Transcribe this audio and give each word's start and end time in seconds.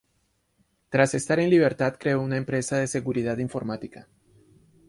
Tras 0.89 1.13
estar 1.13 1.39
en 1.39 1.51
libertad 1.51 1.97
creó 1.99 2.21
una 2.21 2.35
empresa 2.35 2.75
de 2.79 2.87
seguridad 2.87 3.37
informática. 3.37 4.07